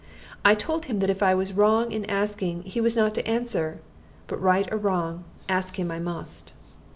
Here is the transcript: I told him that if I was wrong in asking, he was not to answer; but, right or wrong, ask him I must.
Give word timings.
I 0.43 0.55
told 0.55 0.85
him 0.85 0.97
that 0.97 1.11
if 1.11 1.21
I 1.21 1.35
was 1.35 1.53
wrong 1.53 1.91
in 1.91 2.05
asking, 2.09 2.63
he 2.63 2.81
was 2.81 2.95
not 2.95 3.13
to 3.13 3.27
answer; 3.27 3.81
but, 4.25 4.41
right 4.41 4.67
or 4.73 4.77
wrong, 4.77 5.25
ask 5.47 5.77
him 5.77 5.91
I 5.91 5.99
must. 5.99 6.53